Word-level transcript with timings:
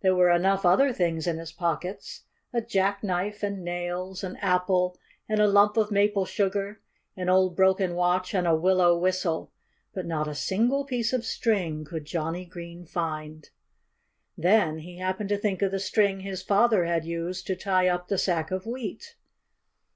There 0.00 0.14
were 0.14 0.30
enough 0.30 0.64
other 0.64 0.92
things 0.92 1.26
in 1.26 1.38
his 1.38 1.50
pockets 1.50 2.22
a 2.52 2.60
jackknife 2.60 3.42
and 3.42 3.64
nails, 3.64 4.22
an 4.22 4.36
apple 4.36 4.96
and 5.28 5.40
a 5.40 5.48
lump 5.48 5.76
of 5.76 5.90
maple 5.90 6.24
sugar, 6.24 6.80
an 7.16 7.28
old 7.28 7.56
broken 7.56 7.96
watch 7.96 8.32
and 8.32 8.46
a 8.46 8.54
willow 8.54 8.96
whistle. 8.96 9.50
But 9.92 10.06
not 10.06 10.28
a 10.28 10.36
single 10.36 10.84
piece 10.84 11.12
of 11.12 11.24
string 11.24 11.84
could 11.84 12.04
Johnnie 12.04 12.46
Green 12.46 12.84
find. 12.86 13.50
Then 14.38 14.78
he 14.78 14.98
happened 14.98 15.30
to 15.30 15.36
think 15.36 15.62
of 15.62 15.72
the 15.72 15.80
string 15.80 16.20
his 16.20 16.42
father 16.42 16.84
had 16.84 17.04
used 17.04 17.44
to 17.48 17.56
tie 17.56 17.88
up 17.88 18.06
the 18.06 18.18
sack 18.18 18.52
of 18.52 18.66
wheat. 18.66 19.16